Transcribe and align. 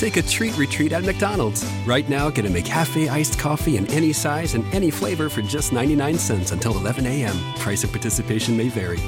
Take 0.00 0.16
a 0.16 0.22
treat 0.22 0.56
retreat 0.56 0.92
at 0.92 1.04
McDonald's. 1.04 1.62
Right 1.86 2.08
now, 2.08 2.30
get 2.30 2.46
a 2.46 2.48
McCafe 2.48 3.10
iced 3.10 3.38
coffee 3.38 3.76
in 3.76 3.86
any 3.88 4.14
size 4.14 4.54
and 4.54 4.64
any 4.72 4.90
flavor 4.90 5.28
for 5.28 5.42
just 5.42 5.74
99 5.74 6.16
cents 6.16 6.52
until 6.52 6.72
11 6.72 7.04
a.m. 7.06 7.36
Price 7.58 7.84
of 7.84 7.92
participation 7.92 8.56
may 8.56 8.70
vary. 8.70 8.98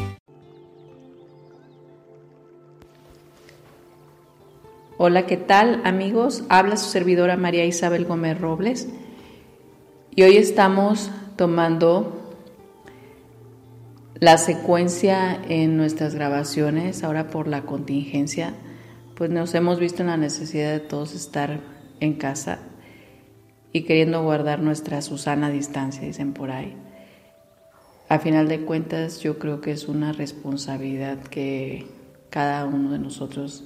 Hola, 4.99 5.26
¿qué 5.26 5.39
tal 5.39 5.80
amigos? 5.85 6.43
Habla 6.50 6.76
su 6.76 6.90
servidora 6.90 7.38
María 7.38 7.64
Isabel 7.64 8.04
Gómez 8.04 8.38
Robles 8.38 8.86
y 10.14 10.24
hoy 10.24 10.36
estamos 10.36 11.11
tomando 11.36 12.36
la 14.21 14.36
secuencia 14.36 15.40
en 15.49 15.79
nuestras 15.79 16.14
grabaciones, 16.14 17.02
ahora 17.02 17.30
por 17.30 17.49
la 17.49 17.63
contingencia 17.63 18.52
pues 19.22 19.31
nos 19.31 19.54
hemos 19.54 19.79
visto 19.79 20.03
en 20.03 20.08
la 20.08 20.17
necesidad 20.17 20.72
de 20.72 20.81
todos 20.81 21.14
estar 21.14 21.61
en 22.00 22.14
casa 22.14 22.58
y 23.72 23.82
queriendo 23.82 24.21
guardar 24.21 24.58
nuestra 24.58 25.00
Susana 25.00 25.49
distancia, 25.49 26.03
dicen 26.03 26.32
por 26.32 26.50
ahí. 26.50 26.75
A 28.08 28.18
final 28.18 28.49
de 28.49 28.64
cuentas, 28.64 29.21
yo 29.21 29.39
creo 29.39 29.61
que 29.61 29.71
es 29.71 29.86
una 29.86 30.13
responsabilidad 30.13 31.18
que 31.22 31.86
cada 32.30 32.66
uno 32.66 32.91
de 32.91 32.98
nosotros 32.98 33.62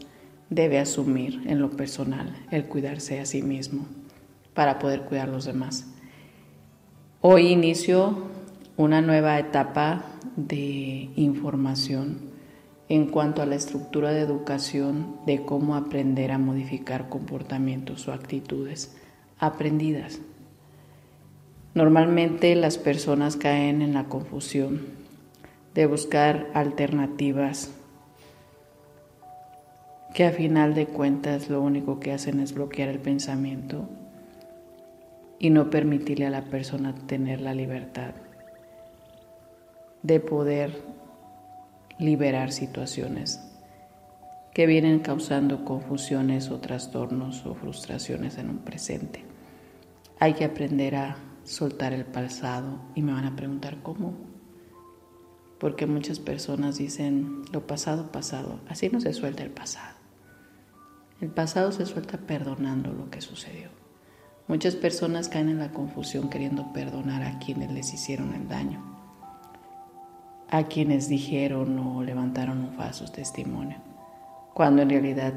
debe 0.50 0.78
asumir 0.78 1.44
en 1.46 1.58
lo 1.58 1.70
personal, 1.70 2.36
el 2.50 2.66
cuidarse 2.66 3.18
a 3.18 3.24
sí 3.24 3.40
mismo 3.40 3.86
para 4.52 4.78
poder 4.78 5.04
cuidar 5.04 5.30
a 5.30 5.32
los 5.32 5.46
demás. 5.46 5.86
Hoy 7.22 7.46
inicio 7.46 8.26
una 8.76 9.00
nueva 9.00 9.38
etapa 9.38 10.04
de 10.36 11.08
información 11.16 12.25
en 12.88 13.06
cuanto 13.06 13.42
a 13.42 13.46
la 13.46 13.56
estructura 13.56 14.12
de 14.12 14.20
educación 14.20 15.16
de 15.26 15.44
cómo 15.44 15.74
aprender 15.74 16.30
a 16.30 16.38
modificar 16.38 17.08
comportamientos 17.08 18.06
o 18.06 18.12
actitudes 18.12 18.96
aprendidas. 19.38 20.20
Normalmente 21.74 22.54
las 22.54 22.78
personas 22.78 23.36
caen 23.36 23.82
en 23.82 23.92
la 23.92 24.04
confusión 24.04 24.86
de 25.74 25.86
buscar 25.86 26.48
alternativas 26.54 27.70
que 30.14 30.24
a 30.24 30.30
final 30.30 30.74
de 30.74 30.86
cuentas 30.86 31.50
lo 31.50 31.60
único 31.60 32.00
que 32.00 32.12
hacen 32.12 32.40
es 32.40 32.54
bloquear 32.54 32.88
el 32.88 33.00
pensamiento 33.00 33.86
y 35.38 35.50
no 35.50 35.68
permitirle 35.68 36.24
a 36.26 36.30
la 36.30 36.44
persona 36.44 36.94
tener 37.06 37.42
la 37.42 37.52
libertad 37.52 38.14
de 40.02 40.20
poder 40.20 40.95
liberar 41.98 42.52
situaciones 42.52 43.40
que 44.52 44.66
vienen 44.66 45.00
causando 45.00 45.64
confusiones 45.64 46.50
o 46.50 46.60
trastornos 46.60 47.44
o 47.46 47.54
frustraciones 47.54 48.38
en 48.38 48.50
un 48.50 48.58
presente. 48.58 49.24
Hay 50.18 50.34
que 50.34 50.44
aprender 50.44 50.96
a 50.96 51.16
soltar 51.44 51.92
el 51.92 52.04
pasado 52.04 52.80
y 52.94 53.02
me 53.02 53.12
van 53.12 53.24
a 53.24 53.36
preguntar 53.36 53.82
cómo. 53.82 54.14
Porque 55.58 55.86
muchas 55.86 56.20
personas 56.20 56.78
dicen 56.78 57.42
lo 57.52 57.66
pasado, 57.66 58.12
pasado. 58.12 58.60
Así 58.68 58.88
no 58.90 59.00
se 59.00 59.14
suelta 59.14 59.42
el 59.42 59.50
pasado. 59.50 59.96
El 61.20 61.30
pasado 61.30 61.72
se 61.72 61.86
suelta 61.86 62.18
perdonando 62.18 62.92
lo 62.92 63.10
que 63.10 63.22
sucedió. 63.22 63.70
Muchas 64.48 64.74
personas 64.74 65.28
caen 65.28 65.48
en 65.48 65.58
la 65.58 65.72
confusión 65.72 66.28
queriendo 66.28 66.72
perdonar 66.74 67.22
a 67.22 67.38
quienes 67.38 67.72
les 67.72 67.92
hicieron 67.92 68.34
el 68.34 68.48
daño 68.48 68.95
a 70.56 70.68
quienes 70.68 71.10
dijeron 71.10 71.78
o 71.78 72.02
levantaron 72.02 72.64
un 72.64 72.72
falso 72.72 73.04
testimonio, 73.04 73.76
cuando 74.54 74.80
en 74.80 74.88
realidad 74.88 75.34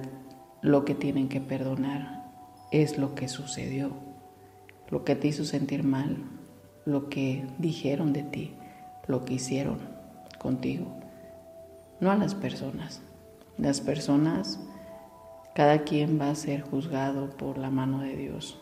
lo 0.62 0.86
que 0.86 0.96
tienen 0.96 1.28
que 1.28 1.42
perdonar 1.42 2.24
es 2.72 2.98
lo 2.98 3.16
que 3.16 3.28
sucedió, 3.28 3.92
lo 4.90 5.04
que 5.04 5.18
te 5.18 5.28
hizo 5.28 5.44
sentir 5.44 5.84
mal, 5.84 6.24
lo 6.86 7.10
que 7.10 7.46
dijeron 7.58 8.14
de 8.14 8.24
ti, 8.24 8.54
lo 9.08 9.26
que 9.26 9.34
hicieron 9.34 9.80
contigo, 10.38 10.88
no 12.00 12.12
a 12.12 12.16
las 12.16 12.34
personas. 12.34 13.02
Las 13.58 13.82
personas, 13.82 14.58
cada 15.54 15.80
quien 15.80 16.18
va 16.18 16.30
a 16.30 16.36
ser 16.36 16.62
juzgado 16.62 17.32
por 17.32 17.58
la 17.58 17.70
mano 17.70 18.00
de 18.00 18.16
Dios. 18.16 18.58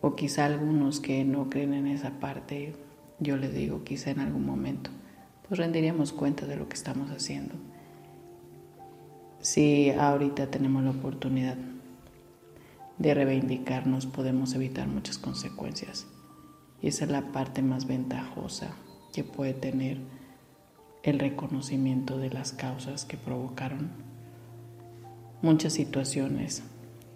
O 0.00 0.14
quizá 0.16 0.46
algunos 0.46 1.00
que 1.00 1.22
no 1.26 1.50
creen 1.50 1.74
en 1.74 1.86
esa 1.86 2.18
parte 2.18 2.72
yo 3.22 3.36
les 3.36 3.54
digo, 3.54 3.84
quizá 3.84 4.10
en 4.10 4.20
algún 4.20 4.44
momento, 4.44 4.90
pues 5.48 5.58
rendiríamos 5.58 6.12
cuenta 6.12 6.46
de 6.46 6.56
lo 6.56 6.68
que 6.68 6.74
estamos 6.74 7.10
haciendo. 7.10 7.54
Si 9.40 9.90
ahorita 9.90 10.46
tenemos 10.48 10.84
la 10.84 10.90
oportunidad 10.90 11.56
de 12.98 13.14
reivindicarnos, 13.14 14.06
podemos 14.06 14.54
evitar 14.54 14.86
muchas 14.86 15.18
consecuencias. 15.18 16.06
Y 16.80 16.88
esa 16.88 17.04
es 17.04 17.10
la 17.10 17.32
parte 17.32 17.62
más 17.62 17.86
ventajosa 17.86 18.76
que 19.12 19.24
puede 19.24 19.54
tener 19.54 19.98
el 21.02 21.18
reconocimiento 21.18 22.18
de 22.18 22.30
las 22.30 22.52
causas 22.52 23.04
que 23.04 23.16
provocaron 23.16 23.90
muchas 25.42 25.72
situaciones 25.72 26.62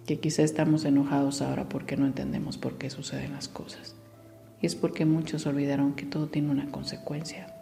que 0.07 0.19
quizá 0.19 0.43
estamos 0.43 0.85
enojados 0.85 1.43
ahora 1.43 1.69
porque 1.69 1.97
no 1.97 2.07
entendemos 2.07 2.59
por 2.59 2.79
qué 2.79 2.91
suceden 2.91 3.33
las 3.33 3.49
cosas. 3.49 3.95
Y 4.61 4.67
es 4.67 4.75
porque 4.75 5.05
muchos 5.05 5.47
olvidaron 5.47 5.95
que 5.95 6.07
todo 6.07 6.29
tiene 6.29 6.51
una 6.51 6.71
consecuencia. 6.71 7.56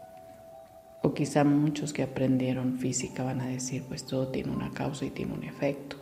O 1.04 1.12
quizá 1.12 1.44
muchos 1.44 1.92
que 1.92 2.02
aprendieron 2.02 2.78
física 2.78 3.22
van 3.24 3.42
a 3.42 3.46
decir, 3.46 3.84
pues 3.86 4.06
todo 4.06 4.28
tiene 4.28 4.50
una 4.50 4.70
causa 4.70 5.04
y 5.04 5.10
tiene 5.10 5.34
un 5.34 5.44
efecto. 5.44 5.96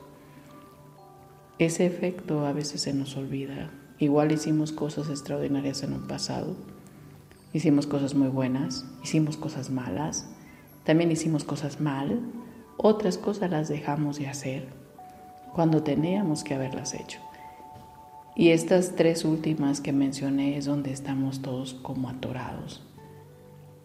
Ese 1.58 1.86
efecto 1.86 2.46
a 2.46 2.52
veces 2.52 2.82
se 2.82 2.94
nos 2.94 3.16
olvida. 3.16 3.72
Igual 3.98 4.30
hicimos 4.30 4.70
cosas 4.70 5.10
extraordinarias 5.10 5.82
en 5.82 5.94
un 5.94 6.06
pasado, 6.06 6.54
hicimos 7.52 7.88
cosas 7.88 8.14
muy 8.14 8.28
buenas, 8.28 8.86
hicimos 9.02 9.36
cosas 9.36 9.70
malas, 9.70 10.28
también 10.84 11.10
hicimos 11.10 11.42
cosas 11.42 11.80
mal, 11.80 12.20
otras 12.76 13.18
cosas 13.18 13.50
las 13.50 13.68
dejamos 13.68 14.20
de 14.20 14.28
hacer 14.28 14.68
cuando 15.52 15.82
teníamos 15.82 16.44
que 16.44 16.54
haberlas 16.54 16.94
hecho. 16.94 17.18
Y 18.36 18.50
estas 18.50 18.94
tres 18.94 19.24
últimas 19.24 19.80
que 19.80 19.92
mencioné 19.92 20.56
es 20.56 20.66
donde 20.66 20.92
estamos 20.92 21.42
todos 21.42 21.74
como 21.74 22.08
atorados, 22.08 22.84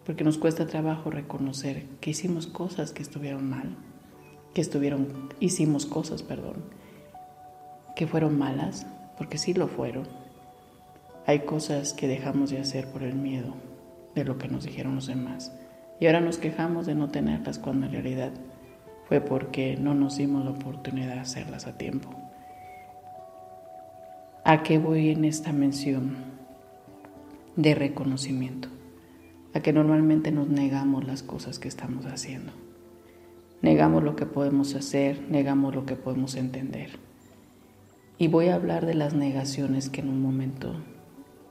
porque 0.08 0.24
nos 0.24 0.38
cuesta 0.38 0.66
trabajo 0.66 1.10
reconocer 1.10 1.84
que 2.00 2.12
hicimos 2.12 2.46
cosas 2.46 2.92
que 2.92 3.02
estuvieron 3.02 3.46
mal, 3.46 3.76
que 4.54 4.62
estuvieron, 4.62 5.28
hicimos 5.38 5.84
cosas, 5.84 6.22
perdón, 6.22 6.64
que 7.94 8.06
fueron 8.06 8.38
malas, 8.38 8.86
porque 9.18 9.36
sí 9.36 9.52
lo 9.52 9.68
fueron. 9.68 10.08
Hay 11.26 11.40
cosas 11.40 11.92
que 11.92 12.08
dejamos 12.08 12.48
de 12.48 12.58
hacer 12.58 12.90
por 12.90 13.02
el 13.02 13.16
miedo 13.16 13.52
de 14.14 14.24
lo 14.24 14.38
que 14.38 14.48
nos 14.48 14.64
dijeron 14.64 14.94
los 14.94 15.08
demás. 15.08 15.52
Y 16.00 16.06
ahora 16.06 16.22
nos 16.22 16.38
quejamos 16.38 16.86
de 16.86 16.94
no 16.94 17.10
tenerlas 17.10 17.58
cuando 17.58 17.84
en 17.84 17.92
realidad 17.92 18.32
fue 19.08 19.20
porque 19.20 19.76
no 19.76 19.92
nos 19.92 20.16
dimos 20.16 20.42
la 20.42 20.52
oportunidad 20.52 21.16
de 21.16 21.20
hacerlas 21.20 21.66
a 21.66 21.76
tiempo. 21.76 22.08
¿A 24.42 24.62
qué 24.62 24.78
voy 24.78 25.10
en 25.10 25.26
esta 25.26 25.52
mención 25.52 26.16
de 27.56 27.74
reconocimiento? 27.74 28.70
A 29.58 29.60
que 29.60 29.72
normalmente 29.72 30.30
nos 30.30 30.48
negamos 30.48 31.04
las 31.04 31.24
cosas 31.24 31.58
que 31.58 31.66
estamos 31.66 32.06
haciendo. 32.06 32.52
Negamos 33.60 34.04
lo 34.04 34.14
que 34.14 34.24
podemos 34.24 34.76
hacer, 34.76 35.20
negamos 35.28 35.74
lo 35.74 35.84
que 35.84 35.96
podemos 35.96 36.36
entender. 36.36 36.90
Y 38.18 38.28
voy 38.28 38.50
a 38.50 38.54
hablar 38.54 38.86
de 38.86 38.94
las 38.94 39.14
negaciones 39.14 39.88
que 39.88 40.00
en 40.00 40.10
un 40.10 40.22
momento 40.22 40.76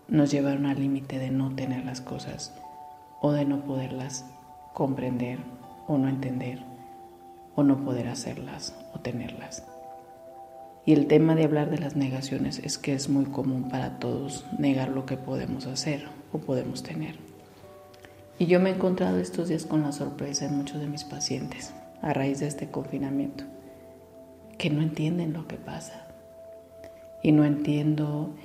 nos 0.07 0.31
llevaron 0.31 0.67
al 0.67 0.79
límite 0.79 1.19
de 1.19 1.31
no 1.31 1.53
tener 1.53 1.83
las 1.83 1.99
cosas 1.99 2.53
o 3.19 3.33
de 3.33 3.43
no 3.43 3.65
poderlas 3.65 4.25
comprender 4.73 5.39
o 5.85 5.97
no 5.97 6.07
entender 6.07 6.59
o 7.55 7.63
no 7.63 7.83
poder 7.83 8.07
hacerlas 8.07 8.73
o 8.93 8.99
tenerlas. 9.01 9.65
Y 10.85 10.93
el 10.93 11.07
tema 11.07 11.35
de 11.35 11.43
hablar 11.43 11.69
de 11.69 11.79
las 11.79 11.97
negaciones 11.97 12.59
es 12.59 12.77
que 12.77 12.93
es 12.93 13.09
muy 13.09 13.25
común 13.25 13.67
para 13.67 13.99
todos 13.99 14.45
negar 14.57 14.87
lo 14.87 15.05
que 15.05 15.17
podemos 15.17 15.65
hacer 15.65 16.07
o 16.31 16.37
podemos 16.37 16.83
tener. 16.83 17.36
Y 18.39 18.45
yo 18.45 18.59
me 18.59 18.69
he 18.69 18.75
encontrado 18.75 19.17
estos 19.17 19.49
días 19.49 19.65
con 19.65 19.81
la 19.81 19.91
sorpresa 19.91 20.45
en 20.45 20.55
muchos 20.55 20.79
de 20.79 20.87
mis 20.87 21.03
pacientes 21.03 21.73
a 22.01 22.13
raíz 22.13 22.39
de 22.39 22.47
este 22.47 22.69
confinamiento, 22.69 23.43
que 24.57 24.69
no 24.69 24.81
entienden 24.81 25.33
lo 25.33 25.47
que 25.47 25.57
pasa. 25.57 26.07
Y 27.23 27.31
no 27.31 27.45
entiendo 27.45 28.35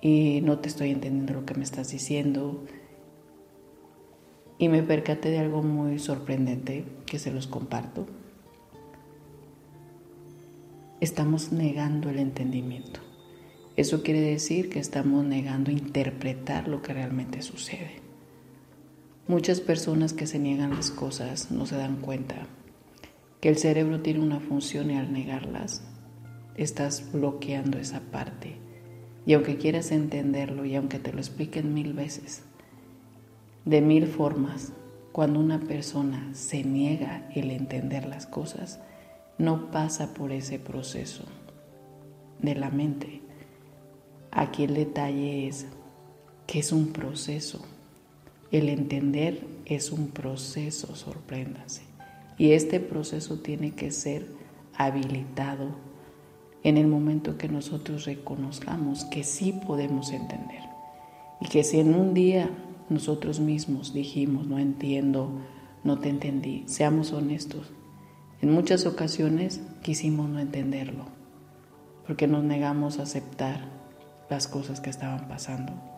y 0.00 0.40
no 0.42 0.58
te 0.58 0.68
estoy 0.68 0.90
entendiendo 0.90 1.32
lo 1.34 1.46
que 1.46 1.54
me 1.54 1.64
estás 1.64 1.90
diciendo. 1.90 2.64
y 4.58 4.68
me 4.68 4.82
percaté 4.82 5.30
de 5.30 5.38
algo 5.38 5.62
muy 5.62 5.98
sorprendente 5.98 6.86
que 7.04 7.18
se 7.18 7.30
los 7.30 7.46
comparto. 7.46 8.06
Estamos 11.00 11.52
negando 11.52 12.08
el 12.08 12.18
entendimiento. 12.18 13.00
Eso 13.76 14.02
quiere 14.02 14.20
decir 14.20 14.70
que 14.70 14.78
estamos 14.78 15.24
negando 15.26 15.70
interpretar 15.70 16.68
lo 16.68 16.80
que 16.80 16.94
realmente 16.94 17.42
sucede. 17.42 18.05
Muchas 19.28 19.60
personas 19.60 20.12
que 20.12 20.28
se 20.28 20.38
niegan 20.38 20.70
las 20.70 20.92
cosas 20.92 21.50
no 21.50 21.66
se 21.66 21.76
dan 21.76 21.96
cuenta 21.96 22.46
que 23.40 23.48
el 23.48 23.58
cerebro 23.58 24.00
tiene 24.00 24.20
una 24.20 24.38
función 24.38 24.90
y 24.92 24.96
al 24.96 25.12
negarlas 25.12 25.82
estás 26.54 27.12
bloqueando 27.12 27.76
esa 27.78 28.00
parte. 28.00 28.56
Y 29.26 29.32
aunque 29.34 29.56
quieras 29.56 29.90
entenderlo 29.90 30.64
y 30.64 30.76
aunque 30.76 31.00
te 31.00 31.12
lo 31.12 31.18
expliquen 31.18 31.74
mil 31.74 31.92
veces, 31.92 32.44
de 33.64 33.80
mil 33.80 34.06
formas, 34.06 34.72
cuando 35.10 35.40
una 35.40 35.58
persona 35.58 36.30
se 36.32 36.62
niega 36.62 37.28
el 37.34 37.50
entender 37.50 38.06
las 38.06 38.26
cosas, 38.26 38.78
no 39.38 39.72
pasa 39.72 40.14
por 40.14 40.30
ese 40.30 40.60
proceso 40.60 41.24
de 42.38 42.54
la 42.54 42.70
mente. 42.70 43.22
Aquí 44.30 44.62
el 44.62 44.74
detalle 44.74 45.48
es 45.48 45.66
que 46.46 46.60
es 46.60 46.70
un 46.70 46.92
proceso. 46.92 47.64
El 48.50 48.68
entender 48.68 49.46
es 49.64 49.90
un 49.90 50.08
proceso, 50.08 50.94
sorpréndase. 50.94 51.82
Y 52.38 52.52
este 52.52 52.80
proceso 52.80 53.40
tiene 53.40 53.72
que 53.72 53.90
ser 53.90 54.26
habilitado 54.76 55.70
en 56.62 56.76
el 56.76 56.86
momento 56.86 57.38
que 57.38 57.48
nosotros 57.48 58.04
reconozcamos 58.04 59.04
que 59.04 59.24
sí 59.24 59.52
podemos 59.52 60.10
entender. 60.12 60.62
Y 61.40 61.48
que 61.48 61.64
si 61.64 61.80
en 61.80 61.94
un 61.94 62.14
día 62.14 62.50
nosotros 62.88 63.40
mismos 63.40 63.92
dijimos, 63.92 64.46
no 64.46 64.58
entiendo, 64.58 65.30
no 65.84 65.98
te 65.98 66.08
entendí, 66.08 66.64
seamos 66.66 67.12
honestos. 67.12 67.72
En 68.42 68.50
muchas 68.50 68.86
ocasiones 68.86 69.62
quisimos 69.82 70.28
no 70.28 70.38
entenderlo, 70.38 71.06
porque 72.06 72.26
nos 72.26 72.44
negamos 72.44 72.98
a 72.98 73.04
aceptar 73.04 73.68
las 74.28 74.46
cosas 74.48 74.80
que 74.80 74.90
estaban 74.90 75.28
pasando. 75.28 75.95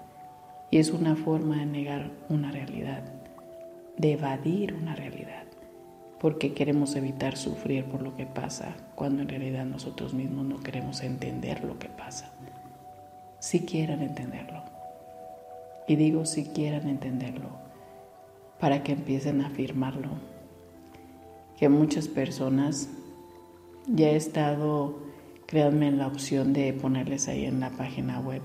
Y 0.70 0.78
es 0.78 0.90
una 0.90 1.16
forma 1.16 1.56
de 1.56 1.66
negar 1.66 2.10
una 2.28 2.50
realidad, 2.50 3.02
de 3.96 4.12
evadir 4.12 4.74
una 4.74 4.94
realidad 4.94 5.48
porque 6.20 6.52
queremos 6.52 6.96
evitar 6.96 7.36
sufrir 7.36 7.84
por 7.84 8.02
lo 8.02 8.16
que 8.16 8.26
pasa, 8.26 8.74
cuando 8.94 9.22
en 9.22 9.28
realidad 9.28 9.64
nosotros 9.64 10.14
mismos 10.14 10.46
no 10.46 10.60
queremos 10.60 11.02
entender 11.02 11.64
lo 11.64 11.78
que 11.78 11.88
pasa. 11.88 12.32
Si 13.38 13.60
quieran 13.60 14.02
entenderlo. 14.02 14.62
Y 15.86 15.96
digo 15.96 16.26
si 16.26 16.44
quieran 16.46 16.88
entenderlo, 16.88 17.48
para 18.58 18.82
que 18.82 18.92
empiecen 18.92 19.40
a 19.40 19.46
afirmarlo. 19.46 20.10
Que 21.56 21.68
muchas 21.68 22.08
personas 22.08 22.88
ya 23.86 24.08
he 24.10 24.16
estado, 24.16 24.98
créanme, 25.46 25.86
en 25.86 25.98
la 25.98 26.08
opción 26.08 26.52
de 26.52 26.72
ponerles 26.72 27.28
ahí 27.28 27.46
en 27.46 27.60
la 27.60 27.70
página 27.70 28.20
web 28.20 28.42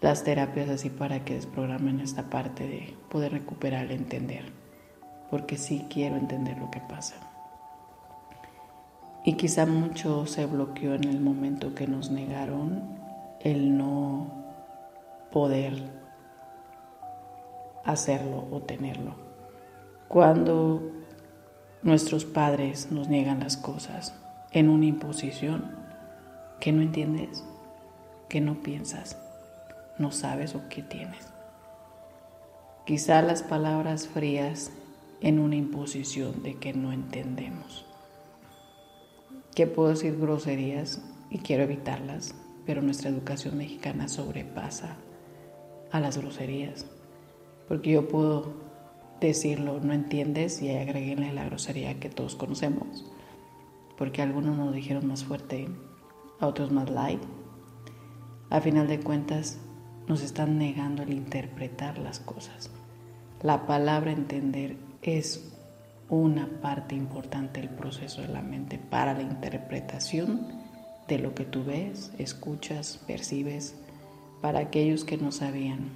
las 0.00 0.24
terapias 0.24 0.68
así 0.68 0.90
para 0.90 1.24
que 1.24 1.34
desprogramen 1.34 2.00
esta 2.00 2.30
parte 2.30 2.66
de 2.66 2.96
poder 3.10 3.32
recuperar 3.32 3.86
el 3.86 3.92
entender 3.92 4.66
porque 5.30 5.56
sí 5.56 5.86
quiero 5.90 6.16
entender 6.16 6.58
lo 6.58 6.70
que 6.70 6.80
pasa. 6.80 7.16
Y 9.24 9.34
quizá 9.34 9.66
mucho 9.66 10.26
se 10.26 10.46
bloqueó 10.46 10.94
en 10.94 11.04
el 11.04 11.20
momento 11.20 11.74
que 11.74 11.86
nos 11.86 12.10
negaron 12.10 12.96
el 13.40 13.76
no 13.76 14.30
poder 15.32 15.74
hacerlo 17.84 18.46
o 18.50 18.60
tenerlo. 18.60 19.14
Cuando 20.08 20.92
nuestros 21.82 22.24
padres 22.24 22.92
nos 22.92 23.08
niegan 23.08 23.40
las 23.40 23.56
cosas 23.56 24.14
en 24.52 24.68
una 24.68 24.86
imposición 24.86 25.74
que 26.60 26.72
no 26.72 26.82
entiendes, 26.82 27.44
que 28.28 28.40
no 28.40 28.62
piensas, 28.62 29.18
no 29.98 30.12
sabes 30.12 30.54
o 30.54 30.68
qué 30.68 30.82
tienes. 30.82 31.26
Quizá 32.84 33.22
las 33.22 33.42
palabras 33.42 34.06
frías 34.06 34.70
en 35.20 35.38
una 35.38 35.56
imposición 35.56 36.42
de 36.42 36.54
que 36.54 36.72
no 36.72 36.92
entendemos. 36.92 37.84
Que 39.54 39.66
puedo 39.66 39.88
decir 39.88 40.18
groserías 40.18 41.02
y 41.30 41.38
quiero 41.38 41.64
evitarlas, 41.64 42.34
pero 42.64 42.82
nuestra 42.82 43.10
educación 43.10 43.56
mexicana 43.56 44.08
sobrepasa 44.08 44.96
a 45.90 46.00
las 46.00 46.18
groserías. 46.18 46.86
Porque 47.66 47.92
yo 47.92 48.08
puedo 48.08 48.54
decirlo, 49.20 49.80
no 49.80 49.92
entiendes, 49.92 50.62
y 50.62 50.70
agreguenle 50.70 51.32
la 51.32 51.46
grosería 51.46 51.98
que 51.98 52.10
todos 52.10 52.36
conocemos. 52.36 53.10
Porque 53.96 54.22
algunos 54.22 54.56
nos 54.56 54.74
dijeron 54.74 55.06
más 55.06 55.24
fuerte, 55.24 55.68
a 56.38 56.46
otros 56.46 56.70
más 56.70 56.90
light. 56.90 57.22
A 58.50 58.60
final 58.60 58.86
de 58.86 59.00
cuentas, 59.00 59.58
nos 60.08 60.22
están 60.22 60.58
negando 60.58 61.02
el 61.02 61.12
interpretar 61.12 61.98
las 61.98 62.20
cosas. 62.20 62.70
La 63.42 63.66
palabra 63.66 64.12
entender 64.12 64.76
es 65.02 65.52
una 66.08 66.46
parte 66.60 66.94
importante 66.94 67.60
del 67.60 67.70
proceso 67.70 68.22
de 68.22 68.28
la 68.28 68.42
mente 68.42 68.78
para 68.78 69.14
la 69.14 69.22
interpretación 69.22 70.46
de 71.08 71.18
lo 71.18 71.34
que 71.34 71.44
tú 71.44 71.64
ves, 71.64 72.12
escuchas, 72.18 73.02
percibes, 73.06 73.76
para 74.40 74.60
aquellos 74.60 75.04
que 75.04 75.16
no 75.16 75.32
sabían. 75.32 75.90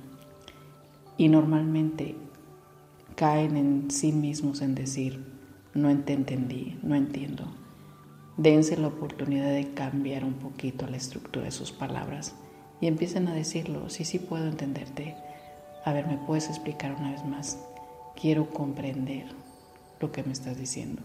Y 1.17 1.29
normalmente 1.29 2.17
caen 3.15 3.57
en 3.57 3.91
sí 3.91 4.13
mismos 4.13 4.63
en 4.63 4.75
decir, 4.75 5.25
no 5.75 5.97
te 5.99 6.15
entendí, 6.15 6.79
no 6.83 6.95
entiendo. 6.95 7.45
Dense 8.37 8.77
la 8.77 8.89
oportunidad 8.89 9.51
de 9.51 9.73
cambiar 9.75 10.25
un 10.25 10.35
poquito 10.35 10.87
la 10.87 10.97
estructura 10.97 11.45
de 11.45 11.51
sus 11.51 11.73
palabras 11.73 12.35
y 12.81 12.87
empiecen 12.87 13.29
a 13.29 13.35
decirlo, 13.35 13.91
sí, 13.91 14.05
sí 14.05 14.19
puedo 14.19 14.47
entenderte. 14.47 15.17
A 15.85 15.93
ver, 15.93 16.07
¿me 16.07 16.17
puedes 16.17 16.49
explicar 16.49 16.95
una 16.95 17.13
vez 17.13 17.25
más? 17.25 17.59
quiero 18.21 18.51
comprender 18.51 19.27
lo 19.99 20.13
que 20.13 20.23
me 20.23 20.33
estás 20.33 20.59
diciendo 20.59 21.03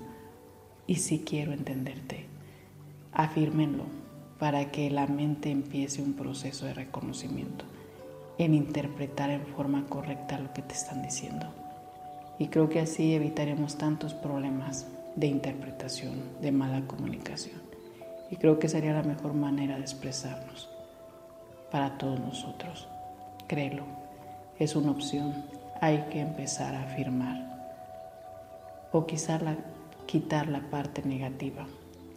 y 0.85 0.95
si 0.95 1.19
quiero 1.19 1.53
entenderte. 1.53 2.25
Afírmenlo 3.13 3.83
para 4.37 4.69
que 4.71 4.91
la 4.91 5.07
mente 5.07 5.49
empiece 5.49 6.01
un 6.01 6.13
proceso 6.13 6.65
de 6.65 6.73
reconocimiento, 6.73 7.63
en 8.37 8.53
interpretar 8.53 9.29
en 9.29 9.45
forma 9.45 9.85
correcta 9.87 10.39
lo 10.39 10.51
que 10.51 10.61
te 10.61 10.73
están 10.73 11.01
diciendo. 11.01 11.47
Y 12.37 12.47
creo 12.47 12.67
que 12.67 12.81
así 12.81 13.13
evitaremos 13.13 13.77
tantos 13.77 14.13
problemas 14.13 14.85
de 15.15 15.27
interpretación, 15.27 16.21
de 16.41 16.51
mala 16.51 16.85
comunicación. 16.85 17.61
Y 18.29 18.35
creo 18.35 18.59
que 18.59 18.67
sería 18.67 18.91
la 18.91 19.03
mejor 19.03 19.33
manera 19.33 19.75
de 19.75 19.81
expresarnos 19.81 20.74
para 21.75 21.97
todos 21.97 22.17
nosotros. 22.21 22.87
Créelo, 23.49 23.83
es 24.57 24.77
una 24.77 24.91
opción 24.91 25.43
hay 25.81 26.05
que 26.09 26.21
empezar 26.21 26.73
a 26.73 26.83
afirmar 26.83 27.67
o 28.93 29.05
quizá 29.05 29.41
quitar 30.05 30.47
la 30.47 30.61
parte 30.61 31.01
negativa 31.01 31.67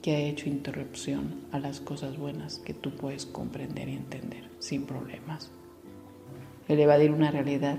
que 0.01 0.15
ha 0.15 0.19
hecho 0.21 0.49
interrupción 0.49 1.41
a 1.51 1.59
las 1.59 1.81
cosas 1.81 2.19
buenas 2.19 2.61
que 2.61 2.73
tú 2.73 2.93
puedes 2.93 3.27
comprender 3.27 3.89
y 3.89 3.97
entender 3.97 4.49
sin 4.61 4.87
problemas. 4.87 5.51
El 6.69 6.79
evadir 6.79 7.11
una 7.11 7.33
realidad 7.33 7.79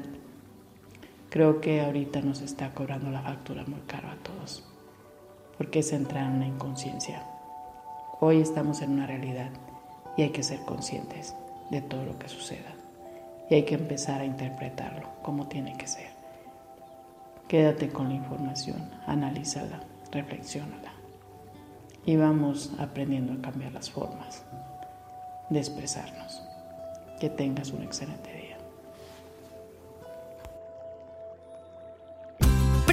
creo 1.29 1.61
que 1.61 1.79
ahorita 1.79 2.19
nos 2.19 2.41
está 2.41 2.73
cobrando 2.73 3.09
la 3.09 3.21
factura 3.21 3.63
muy 3.65 3.79
caro 3.87 4.09
a 4.09 4.17
todos 4.17 4.65
porque 5.57 5.79
es 5.79 5.93
entrar 5.93 6.25
en 6.25 6.35
una 6.39 6.47
inconsciencia. 6.47 7.23
Hoy 8.19 8.41
estamos 8.41 8.81
en 8.81 8.91
una 8.91 9.07
realidad 9.07 9.51
y 10.17 10.23
hay 10.23 10.31
que 10.31 10.43
ser 10.43 10.59
conscientes 10.65 11.35
de 11.69 11.81
todo 11.81 12.05
lo 12.05 12.17
que 12.17 12.27
suceda 12.27 12.73
y 13.49 13.55
hay 13.55 13.63
que 13.63 13.75
empezar 13.75 14.21
a 14.21 14.25
interpretarlo 14.25 15.09
como 15.21 15.47
tiene 15.47 15.75
que 15.77 15.87
ser. 15.87 16.09
Quédate 17.47 17.89
con 17.89 18.09
la 18.09 18.15
información, 18.15 18.89
analízala, 19.07 19.79
reflexiónala 20.11 20.93
y 22.05 22.15
vamos 22.15 22.71
aprendiendo 22.79 23.33
a 23.33 23.41
cambiar 23.41 23.71
las 23.73 23.89
formas 23.89 24.45
de 25.49 25.59
expresarnos. 25.59 26.43
Que 27.19 27.29
tengas 27.29 27.71
un 27.71 27.83
excelente 27.83 28.33
día. 28.33 28.48